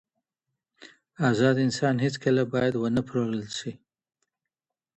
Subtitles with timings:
[1.29, 3.71] ازاد انسان هيڅکله بايد ونه پلورل سي.